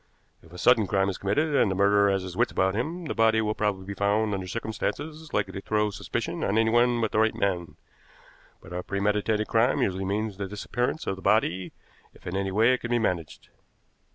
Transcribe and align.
If 0.41 0.51
a 0.51 0.57
sudden 0.57 0.87
crime 0.87 1.09
is 1.09 1.19
committed, 1.19 1.53
and 1.53 1.69
the 1.69 1.75
murderer 1.75 2.09
has 2.09 2.23
his 2.23 2.35
wits 2.35 2.51
about 2.51 2.73
him, 2.73 3.05
the 3.05 3.13
body 3.13 3.39
will 3.39 3.53
probably 3.53 3.85
be 3.85 3.93
found 3.93 4.33
under 4.33 4.47
circumstances 4.47 5.31
likely 5.31 5.53
to 5.53 5.61
throw 5.61 5.91
suspicion 5.91 6.43
on 6.43 6.57
anyone 6.57 6.99
but 7.01 7.11
the 7.11 7.19
right 7.19 7.35
man; 7.35 7.75
but 8.63 8.73
a 8.73 8.81
premeditated 8.81 9.47
crime 9.47 9.83
usually 9.83 10.03
means 10.05 10.37
the 10.37 10.47
disappearance 10.47 11.05
of 11.05 11.17
the 11.17 11.21
body 11.21 11.71
if 12.15 12.25
in 12.25 12.35
any 12.35 12.51
way 12.51 12.73
it 12.73 12.79
can 12.81 12.89
be 12.89 12.97
managed. 12.97 13.49